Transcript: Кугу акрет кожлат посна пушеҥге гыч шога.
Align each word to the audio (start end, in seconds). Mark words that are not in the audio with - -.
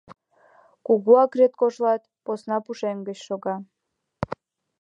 Кугу 0.85 1.13
акрет 1.23 1.53
кожлат 1.59 2.01
посна 2.25 2.57
пушеҥге 2.65 3.03
гыч 3.07 3.19
шога. 3.27 3.55